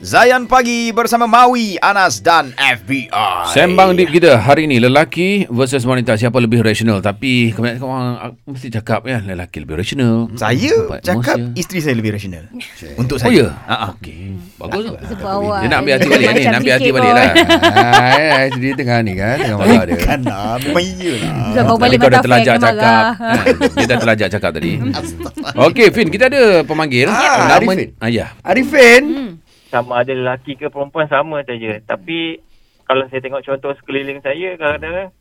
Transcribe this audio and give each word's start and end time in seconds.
Zayan 0.00 0.48
Pagi 0.48 0.96
bersama 0.96 1.28
Maui, 1.28 1.76
Anas 1.76 2.24
dan 2.24 2.56
FBI. 2.56 3.52
Sembang 3.52 3.92
deep 3.92 4.08
kita 4.08 4.40
hari 4.40 4.64
ni 4.64 4.80
lelaki 4.80 5.44
versus 5.52 5.84
wanita 5.84 6.16
siapa 6.16 6.40
lebih 6.40 6.64
rasional 6.64 7.04
tapi 7.04 7.52
kebanyakan 7.52 7.84
orang 7.84 8.16
mesti 8.48 8.72
cakap 8.72 9.04
ya 9.04 9.20
lelaki 9.20 9.60
lebih 9.60 9.76
rasional. 9.76 10.32
Saya 10.40 10.72
cakap 11.04 11.36
emosi. 11.36 11.52
isteri 11.52 11.84
saya 11.84 12.00
lebih 12.00 12.16
rasional. 12.16 12.48
Untuk 13.00 13.20
Oh 13.20 13.28
saya. 13.28 13.44
ya? 13.44 13.46
Ha 13.68 13.76
ah. 13.76 13.88
Okey. 13.92 14.40
Bagus. 14.56 14.88
Sebab 15.04 15.36
Dia 15.60 15.68
nak 15.68 15.78
ambil 15.84 15.92
hati 15.92 16.08
balik 16.08 16.26
ni, 16.32 16.42
nak 16.48 16.58
ambil 16.64 16.72
hati 16.72 16.90
balik 16.96 17.12
lah. 17.12 17.28
Ah, 17.60 18.10
eh, 18.16 18.44
dia 18.56 18.72
tengah 18.72 18.98
ni 19.04 19.12
kan 19.20 19.36
Tengah 19.36 19.56
marah 19.60 19.84
dia 19.84 19.96
Kan 20.00 20.20
lah, 20.24 20.56
memang 20.64 20.84
iya 20.96 21.12
lah. 21.20 21.34
Sebab 21.52 21.64
bawa 21.68 21.76
balik 21.76 21.96
kau 22.00 22.08
dah 22.08 22.20
terlajak 22.24 22.56
cakap. 22.56 23.02
Ha, 23.20 23.28
Dia 23.76 23.84
dah 23.84 23.98
terlajak 24.00 24.28
cakap 24.32 24.50
tadi. 24.56 24.72
Okey, 25.68 25.92
Fin, 25.92 26.08
kita 26.08 26.32
ada 26.32 26.64
pemanggil. 26.64 27.12
Nama 27.12 27.52
Arifin. 27.60 27.88
Ah, 28.00 28.08
ya. 28.08 28.32
Arifin 28.40 29.02
Hmm. 29.04 29.29
Sama 29.70 30.02
ada 30.02 30.12
lelaki 30.12 30.58
ke 30.58 30.66
perempuan 30.68 31.06
sama 31.06 31.46
saja. 31.46 31.78
Tapi 31.86 32.42
kalau 32.84 33.06
saya 33.06 33.22
tengok 33.22 33.46
contoh 33.46 33.72
sekeliling 33.78 34.18
saya 34.20 34.58
kadang-kadang 34.58 35.14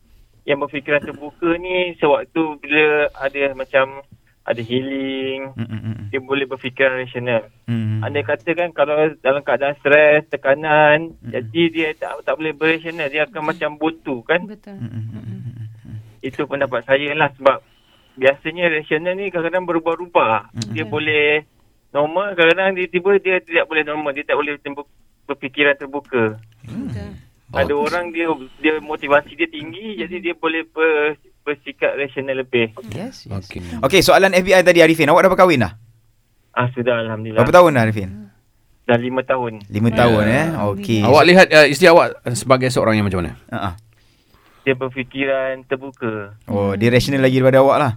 yang 0.49 0.57
berfikiran 0.57 1.05
terbuka 1.05 1.55
ni 1.61 1.93
sewaktu 2.01 2.57
bila 2.57 3.13
ada 3.13 3.53
macam 3.53 4.01
ada 4.49 4.65
healing, 4.65 5.53
Mm, 5.53 5.67
mm, 5.69 5.81
mm, 5.85 6.05
dia 6.09 6.17
boleh 6.25 6.49
berfikiran 6.49 7.05
rasional. 7.05 7.53
mm. 7.69 8.01
Anda 8.01 8.25
kata 8.25 8.49
kan 8.57 8.73
kalau 8.73 9.13
dalam 9.21 9.45
keadaan 9.45 9.77
stres, 9.77 10.25
tekanan, 10.33 11.13
jadi 11.21 11.61
dia 11.69 11.89
tak 11.93 12.25
tak 12.25 12.33
boleh 12.33 12.57
berasional, 12.57 13.13
dia 13.13 13.29
akan 13.29 13.45
macam 13.45 13.77
buntu 13.77 14.25
kan. 14.25 14.41
Betul. 14.49 14.81
Mm, 14.81 14.89
mm, 14.89 15.21
mm, 15.21 15.41
mm. 15.85 15.97
Itu 16.25 16.49
pendapat 16.49 16.81
saya 16.89 17.13
lah 17.13 17.29
sebab 17.37 17.61
biasanya 18.17 18.73
rasional 18.73 19.13
ni 19.13 19.29
kadang-kadang 19.29 19.69
berubah-ubah. 19.69 20.49
Dia 20.73 20.83
boleh 20.89 21.45
normal, 21.89 22.33
kadang-kadang 22.33 22.77
dia 22.77 22.87
tiba 22.87 23.11
dia 23.17 23.37
tidak 23.41 23.65
boleh 23.65 23.83
normal, 23.85 24.11
dia 24.13 24.25
tak 24.25 24.37
boleh 24.37 24.57
tembu- 24.61 24.89
berfikiran 25.25 25.77
terbuka. 25.77 26.37
Betul. 26.65 27.09
Ada 27.49 27.73
orang 27.73 28.13
dia 28.13 28.29
dia 28.61 28.77
motivasi 28.77 29.33
dia 29.33 29.49
tinggi 29.49 29.97
jadi 29.97 30.21
dia 30.21 30.33
boleh 30.37 30.69
ber, 30.69 31.17
bersikap 31.41 31.97
rasional 31.97 32.45
lebih. 32.45 32.77
Yes, 32.93 33.25
yes. 33.25 33.41
Okey. 33.41 33.61
Okey, 33.81 34.01
soalan 34.05 34.37
FBI 34.37 34.61
tadi 34.61 34.85
Arifin. 34.85 35.09
Awak 35.09 35.25
dah 35.25 35.31
berkahwin 35.33 35.65
dah? 35.65 35.73
Ah 36.53 36.69
sudah 36.77 37.01
alhamdulillah. 37.01 37.41
Berapa 37.41 37.57
tahun 37.57 37.73
dah 37.73 37.83
Arifin? 37.89 38.09
Dah 38.85 38.97
lima 38.97 39.21
tahun. 39.25 39.65
Lima 39.69 39.89
tahun 39.89 40.23
eh. 40.29 40.45
Okey. 40.77 41.01
Awak 41.01 41.23
lihat 41.25 41.47
uh, 41.49 41.65
isteri 41.65 41.89
awak 41.89 42.21
sebagai 42.37 42.69
seorang 42.69 43.01
yang 43.01 43.05
macam 43.09 43.25
mana? 43.25 43.33
Ah. 43.49 43.73
Dia 44.61 44.77
berfikiran 44.77 45.65
terbuka. 45.65 46.37
Oh, 46.45 46.77
dia 46.77 46.93
rasional 46.93 47.25
lagi 47.25 47.41
daripada 47.41 47.65
awak 47.65 47.77
lah. 47.81 47.93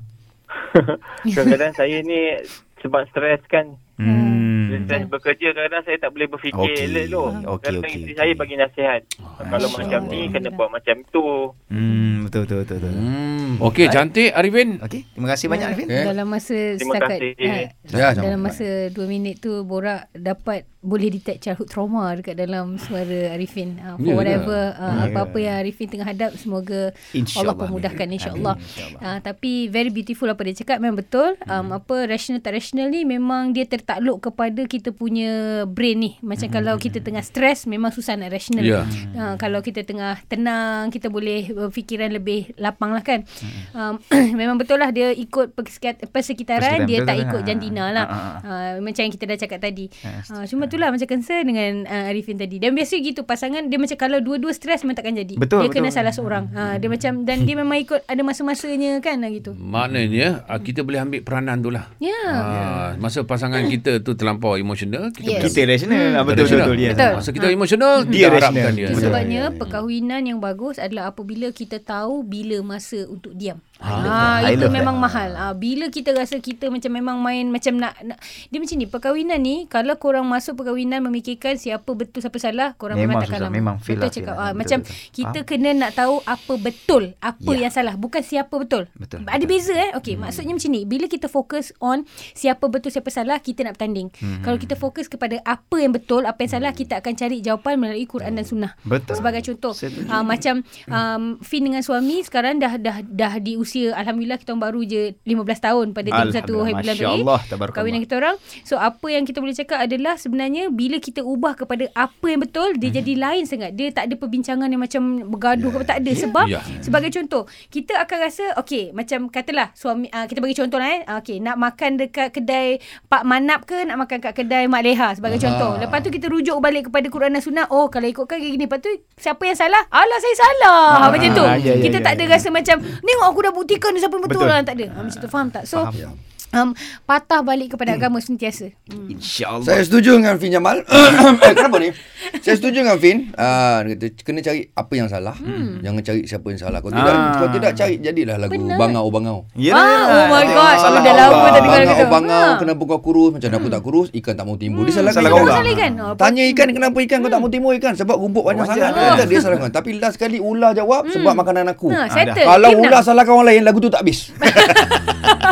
Kadang-kadang 1.37 1.73
saya 1.77 2.01
ni 2.01 2.41
sebab 2.83 3.07
stres 3.11 3.41
kan. 3.49 3.79
Hmm. 3.97 4.32
Bila 4.75 4.87
stres 4.87 5.05
bekerja 5.07 5.47
kadang-kadang 5.51 5.83
saya 5.83 5.97
tak 5.99 6.11
boleh 6.11 6.27
berfikir 6.27 6.73
Okey. 6.73 7.05
elok. 7.05 7.29
Okey, 7.29 7.45
Kadang 7.63 7.79
okey, 7.79 7.91
isteri 7.91 8.03
okey. 8.05 8.17
saya 8.17 8.33
bagi 8.35 8.55
nasihat. 8.57 9.01
Kalau 9.43 9.69
Masya 9.69 9.79
macam 9.79 10.01
Allah. 10.01 10.13
ni 10.13 10.31
kena 10.31 10.49
buat 10.51 10.69
macam 10.71 10.97
tu. 11.07 11.25
Hmm, 11.69 12.15
betul 12.25 12.41
betul 12.43 12.59
betul. 12.59 12.77
betul. 12.79 12.93
Hmm. 12.95 13.53
Okey, 13.61 13.87
cantik 13.89 14.31
Arifin. 14.31 14.69
Okey, 14.79 15.01
terima 15.07 15.29
kasih 15.29 15.47
banyak 15.47 15.67
Arifin. 15.69 15.87
Okay. 15.87 16.05
Dalam 16.05 16.27
masa 16.27 16.57
Terima 16.73 16.93
setakat 16.95 17.11
kasih. 17.13 17.33
eh, 17.39 17.65
Ya, 17.91 18.09
dalam 18.13 18.41
masa 18.41 18.67
2 18.89 19.05
minit 19.07 19.35
tu 19.39 19.53
Borak 19.63 20.09
dapat 20.13 20.65
boleh 20.81 21.09
detect 21.09 21.39
childhood 21.41 21.69
trauma 21.69 22.11
dekat 22.13 22.35
dalam 22.35 22.75
suara 22.77 23.31
Arifin. 23.31 23.79
Uh, 23.79 23.95
for 23.95 24.03
Ya, 24.05 24.15
whatever 24.15 24.61
uh, 24.75 24.83
Ya. 24.99 25.05
apa-apa 25.07 25.39
yang 25.39 25.57
Arifin 25.57 25.87
tengah 25.87 26.09
hadap 26.09 26.35
semoga 26.35 26.91
InsyaAllah. 27.13 27.55
Allah 27.55 27.63
pemudahkan 27.63 28.03
Amin. 28.05 28.17
insya-Allah. 28.17 28.55
InsyaAllah. 28.57 29.01
Uh, 29.01 29.19
tapi 29.21 29.53
very 29.69 29.89
beautiful 29.89 30.27
apa 30.27 30.43
dia 30.43 30.57
cakap 30.57 30.79
memang 30.79 30.99
betul. 30.99 31.39
Um, 31.45 31.71
apa 31.73 31.97
rational 32.05 32.41
tak 32.41 32.57
rational 32.57 32.89
ni 32.89 33.05
memang 33.05 33.53
dia 33.53 33.63
tertakluk 33.65 34.19
kepada 34.21 34.62
kita 34.67 34.91
punya 34.93 35.63
brain 35.65 35.99
ni. 35.99 36.11
Macam 36.21 36.49
kalau 36.51 36.75
kita 36.77 36.99
tengah 37.01 37.23
stres 37.23 37.65
memang 37.65 37.95
susah 37.95 38.19
nak 38.19 38.33
rational. 38.33 38.63
Ya. 38.65 38.83
Uh, 39.15 39.35
kalau 39.37 39.63
kita 39.63 39.83
tengah 39.83 40.19
tenang 40.27 40.91
kita 40.91 41.09
boleh 41.09 41.49
berfikiran 41.51 42.13
lebih 42.13 42.53
lapang 42.59 42.91
lah 42.91 43.03
kan. 43.05 43.25
Um, 43.73 43.99
memang 44.41 44.59
betul 44.59 44.79
lah 44.79 44.91
dia 44.91 45.11
ikut 45.13 45.55
persekitar, 45.55 46.07
persekitaran 46.11 46.61
Persekitaran, 46.63 46.89
dia 46.89 46.99
tak 47.07 47.17
ikut 47.19 47.41
Ha, 47.43 47.47
jantina 47.49 47.85
lah. 47.91 48.07
ha, 48.07 48.15
ha, 48.15 48.31
ha. 48.39 48.51
Uh, 48.53 48.73
macam 48.85 49.03
yang 49.03 49.13
kita 49.15 49.25
dah 49.27 49.39
cakap 49.39 49.59
tadi. 49.63 49.87
Yes. 49.91 50.31
Uh, 50.31 50.45
cuma 50.47 50.69
itulah 50.69 50.89
macam 50.93 51.09
concern 51.09 51.43
dengan 51.43 51.89
uh, 51.89 52.11
Arifin 52.11 52.39
tadi. 52.39 52.57
Dan 52.63 52.77
biasa 52.77 52.95
gitu 52.99 53.27
pasangan 53.27 53.67
dia 53.67 53.79
macam 53.81 53.97
kalau 53.99 54.19
dua-dua 54.23 54.53
stres 54.55 54.85
memang 54.87 54.97
takkan 54.99 55.17
jadi. 55.17 55.35
Betul, 55.35 55.67
Dia 55.67 55.71
kena 55.73 55.89
betul. 55.91 55.97
salah 55.99 56.13
seorang. 56.15 56.45
Uh, 56.53 56.75
dia 56.79 56.89
macam 56.89 57.13
dan 57.27 57.43
dia 57.43 57.57
memang 57.59 57.79
ikut 57.83 58.05
ada 58.07 58.23
masa-masanya 58.23 59.01
kan 59.03 59.19
lah 59.23 59.31
gitu. 59.33 59.53
Maknanya 59.57 60.47
uh, 60.47 60.61
kita 60.61 60.85
boleh 60.87 61.03
ambil 61.03 61.21
peranan 61.25 61.59
tu 61.61 61.71
lah. 61.73 61.91
Ya. 61.99 62.23
Ah, 62.29 62.89
masa 62.99 63.25
pasangan 63.27 63.65
kita 63.67 64.03
tu 64.03 64.15
terlampau 64.15 64.52
emosional, 64.55 65.09
kita 65.09 65.29
Yes. 65.31 65.41
Kita 65.47 65.61
rasional. 65.65 66.09
Ah, 66.13 66.23
betul 66.23 66.45
betul 66.45 66.59
betul 66.61 66.77
dia. 66.77 66.91
Betul. 66.91 67.13
Masa 67.15 67.31
kita 67.31 67.47
emosional, 67.49 67.95
Dia 68.03 68.09
kita 68.09 68.27
harapkan 68.29 68.43
rasional. 68.53 68.73
dia. 68.73 68.87
Betul. 68.89 69.03
sebabnya 69.03 69.31
Ya, 69.33 69.41
ya, 69.41 69.47
ya. 69.47 69.57
perkahwinan 69.57 70.23
yang 70.25 70.39
bagus 70.39 70.77
adalah 70.77 71.05
apabila 71.09 71.47
kita 71.51 71.77
tahu 71.79 72.23
bila 72.23 72.57
masa 72.63 73.05
untuk 73.07 73.33
diam. 73.33 73.61
Ah, 73.79 74.39
Ah, 74.39 74.47
I 74.47 74.55
itu 74.55 74.69
memang 74.69 74.95
that. 74.95 75.05
mahal. 75.05 75.31
Ah, 75.35 75.53
bila 75.53 75.89
kita 75.89 76.13
rasa 76.13 76.39
kita 76.39 76.69
macam 76.69 76.87
memang 76.89 77.19
main 77.19 77.49
macam 77.49 77.75
nak, 77.75 77.99
nak 78.01 78.15
dia 78.47 78.57
macam 78.57 78.77
ni 78.77 78.87
perkahwinan 78.87 79.39
ni 79.39 79.67
kalau 79.67 79.97
korang 79.97 80.23
masuk 80.25 80.55
perkahwinan 80.55 81.03
memikirkan 81.03 81.57
siapa 81.57 81.91
betul 81.91 82.19
siapa 82.19 82.39
salah, 82.39 82.75
korang 82.75 82.95
memang, 82.95 83.19
Memang 83.19 83.23
takkan 83.23 83.39
susah. 83.39 83.49
lama. 83.49 83.59
Memang 83.59 83.77
betul 83.77 83.99
lah, 83.99 84.09
cakap. 84.09 84.35
Ah, 84.35 84.41
lah. 84.41 84.53
macam 84.55 84.79
Betul, 84.79 84.95
betul. 84.95 85.11
kita 85.13 85.39
kena 85.45 85.71
nak 85.77 85.93
tahu 85.93 86.15
apa 86.25 86.53
betul, 86.57 87.03
apa 87.19 87.51
Ya. 87.51 87.59
yang 87.61 87.73
salah, 87.73 87.95
bukan 87.97 88.23
siapa 88.23 88.55
betul. 88.55 88.87
Betul, 88.93 89.19
Ada 89.25 89.35
betul. 89.37 89.51
beza 89.51 89.75
eh. 89.75 89.91
Okey, 89.95 90.15
maksudnya 90.17 90.53
macam 90.53 90.71
ni. 90.71 90.83
Bila 90.85 91.05
kita 91.07 91.27
fokus 91.27 91.75
on 91.79 92.07
siapa 92.33 92.65
betul 92.65 92.89
siapa 92.89 93.09
salah, 93.09 93.37
kita 93.37 93.63
nak 93.63 93.75
bertanding. 93.75 94.15
Hmm. 94.15 94.32
Kalau 94.41 94.57
kita 94.57 94.75
fokus 94.79 95.07
kepada 95.13 95.37
apa 95.45 95.77
yang 95.77 95.93
betul, 95.93 96.25
apa 96.25 96.41
yang 96.41 96.53
salah, 96.57 96.73
kita 96.73 97.05
akan 97.05 97.13
cari 97.13 97.45
jawapan 97.45 97.75
melalui 97.77 98.09
Quran 98.09 98.33
dan 98.33 98.45
Sunnah. 98.49 98.73
Betul. 98.89 99.21
Sebagai 99.21 99.45
contoh, 99.45 99.77
uh, 99.77 100.25
macam 100.25 100.65
um, 100.89 101.37
Fin 101.45 101.63
dengan 101.69 101.85
suami 101.85 102.25
sekarang 102.25 102.57
dah 102.57 102.79
dah 102.79 103.03
dah 103.03 103.33
di 103.43 103.59
usia 103.59 103.93
alhamdulillah 103.99 104.39
kita 104.39 104.55
orang 104.55 104.63
baru 104.71 104.81
je 104.87 105.03
15 105.27 105.67
tahun 105.67 105.87
pada 105.93 106.09
31 106.33 106.65
hari 106.65 106.75
bulan 106.79 106.97
tadi. 106.97 107.21
Tabarakallah. 107.51 107.75
Kahwinan 107.75 108.01
kita 108.07 108.15
orang. 108.23 108.37
So 108.63 108.79
apa 108.79 109.07
yang 109.11 109.27
kita 109.27 109.43
boleh 109.43 109.57
cakap 109.57 109.79
adalah 109.85 110.15
sebenarnya 110.17 110.71
bila 110.71 111.03
kita 111.03 111.21
ubah 111.27 111.59
kepada 111.59 111.91
apa 111.93 112.27
yang 112.31 112.41
betul, 112.41 112.79
dia 112.79 112.91
jadi 113.03 113.13
lain 113.19 113.45
sangat. 113.45 113.75
Dia 113.75 113.91
tak 113.91 114.09
ada 114.09 114.15
perbincangan 114.17 114.69
yang 114.71 114.83
macam 114.83 115.03
bergaduh 115.29 115.73
yeah. 115.73 115.85
tak 115.85 115.99
ada 116.03 116.13
sebab 116.15 116.47
Ya. 116.53 116.61
sebagai 116.85 117.09
contoh, 117.15 117.49
kita 117.73 117.97
akan 118.03 118.19
rasa 118.29 118.45
okey, 118.61 118.93
macam 118.93 119.31
katalah 119.33 119.73
suami 119.73 120.13
uh, 120.13 120.27
kita 120.29 120.43
bagi 120.43 120.57
contoh 120.59 120.77
lah 120.77 120.91
eh. 120.91 121.01
Okey, 121.23 121.39
nak 121.41 121.57
makan 121.57 121.97
dekat 121.97 122.35
kedai 122.35 122.83
Pak 123.09 123.23
Manap 123.25 123.65
ke 123.65 123.83
nak 123.83 123.99
makan 123.99 124.19
kat 124.23 124.33
kedai 124.39 124.71
Mak 124.71 124.83
Leha 124.87 125.09
sebagai 125.19 125.43
Aha. 125.43 125.45
contoh. 125.51 125.73
Lepas 125.83 125.99
tu 126.07 126.15
kita 126.15 126.31
rujuk 126.31 126.55
balik 126.63 126.89
kepada 126.89 127.07
Quran 127.11 127.35
dan 127.35 127.43
Sunnah. 127.43 127.67
Oh, 127.75 127.91
kalau 127.91 128.07
ikutkan 128.07 128.39
gini. 128.39 128.65
Lepas 128.65 128.79
tu 128.79 128.91
siapa 129.19 129.43
yang 129.43 129.59
salah? 129.59 129.83
Alah 129.91 130.19
saya 130.23 130.35
salah. 130.39 130.85
Ah, 131.03 131.09
macam 131.11 131.31
tu. 131.35 131.45
ya, 131.45 131.59
ya, 131.59 131.73
kita 131.83 131.99
ya, 131.99 132.05
tak 132.05 132.13
ada 132.21 132.25
ya. 132.25 132.31
rasa 132.37 132.49
macam 132.53 132.77
Tengok 132.83 133.29
aku 133.29 133.41
dah 133.45 133.53
buktikan 133.55 133.91
siapa 133.95 134.15
yang 134.19 134.25
betul, 134.27 134.43
Betul. 134.43 134.51
lah 134.51 134.59
Tak 134.67 134.75
ada 134.75 134.87
ha, 134.91 134.99
Macam 135.07 135.19
tu 135.23 135.29
faham 135.31 135.47
tak 135.53 135.63
So 135.69 135.79
Faham. 135.87 136.17
Um, 136.53 136.71
Patah 137.03 137.41
balik 137.41 137.73
kepada 137.73 137.93
agama 137.93 138.19
sentiasa 138.19 138.71
hmm. 138.87 139.13
InsyaAllah. 139.13 139.65
Saya 139.65 139.83
setuju 139.83 140.17
dengan 140.17 140.37
Fin 140.37 140.51
Jamal. 140.51 140.85
eh, 141.43 141.53
kenapa 141.53 141.77
ni? 141.79 141.91
Saya 142.39 142.55
setuju 142.55 142.81
dengan 142.81 142.97
Fin. 142.97 143.33
Ah, 143.35 143.83
dia 143.83 143.95
kata 143.95 144.23
kena 144.23 144.41
cari 144.41 144.69
apa 144.69 144.93
yang 144.93 145.07
salah. 145.07 145.37
Jangan 145.79 146.01
cari 146.01 146.21
siapa 146.23 146.47
yang 146.47 146.61
salah. 146.61 146.79
Kalau 146.79 146.93
tidak, 146.93 147.13
Ah. 147.13 147.33
kalau 147.35 147.51
tidak 147.51 147.73
cari 147.75 147.95
jadilah 147.99 148.37
lagu 148.39 148.53
Benar. 148.55 148.79
bangau 148.79 149.07
bangau. 149.09 149.39
Yelah, 149.55 149.77
Ah, 149.77 150.07
oh 150.07 150.25
my. 150.31 150.45
God. 150.47 150.77
Salah 150.79 151.01
Dah 151.03 151.15
lama 151.15 151.37
tak 151.47 151.61
dengar 151.61 151.79
bangau 151.79 151.95
gitu. 151.95 152.07
bangau 152.09 152.41
Ha. 152.45 152.59
kenapa 152.59 152.83
kau 152.87 153.01
kurus 153.03 153.31
macam 153.33 153.49
aku 153.53 153.69
tak 153.69 153.83
kurus 153.83 154.09
ikan 154.13 154.35
tak 154.35 154.45
mau 154.45 154.57
timbul. 154.57 154.83
Dia 154.83 154.95
salahkan 154.95 155.17
Salah 155.17 155.31
ikan. 155.31 155.43
orang. 155.43 155.57
Salah 155.57 155.73
ikan 155.73 155.93
oh, 155.99 156.15
Tanya 156.15 156.43
ikan 156.49 156.69
kenapa 156.71 156.97
ikan 157.01 157.19
kau 157.19 157.31
tak 157.31 157.41
mau 157.41 157.51
timbul 157.51 157.73
ikan 157.75 157.93
sebab 157.95 158.17
rumput 158.17 158.43
banyak 158.45 158.63
Wajar. 158.63 158.77
sangat. 158.77 158.91
Dia 158.93 159.09
kata 159.09 159.25
dia 159.27 159.41
salahkan. 159.41 159.71
Tapi 159.71 159.91
last 159.97 160.17
kali 160.17 160.39
ular 160.39 160.73
jawab 160.73 161.09
sebab 161.09 161.33
makanan 161.35 161.67
aku. 161.69 161.89
Ha, 161.89 162.01
Ah, 162.05 162.25
Kalau 162.29 162.71
ular 162.79 163.01
salahkan 163.01 163.33
orang 163.33 163.49
lain 163.49 163.63
lagu 163.63 163.79
tu 163.79 163.89
tak 163.89 164.03
habis. 164.03 164.31